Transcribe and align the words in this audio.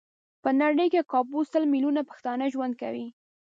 په 0.43 0.49
نړۍ 0.61 0.87
کې 0.93 1.07
کابو 1.11 1.39
سل 1.51 1.63
ميليونه 1.73 2.01
پښتانه 2.09 2.45
ژوند 2.53 2.73
کوي. 2.81 3.07